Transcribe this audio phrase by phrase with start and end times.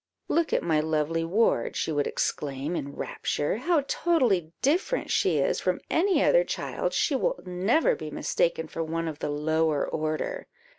[0.27, 5.59] "Look at my lovely ward," she would exclaim, in rapture; "how totally different she is
[5.59, 6.91] from any other child!
[6.93, 10.47] she will never be mistaken for one of the lower order!"